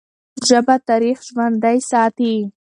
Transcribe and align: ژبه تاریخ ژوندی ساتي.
ژبه 0.47 0.75
تاریخ 0.89 1.17
ژوندی 1.29 1.77
ساتي. 1.89 2.35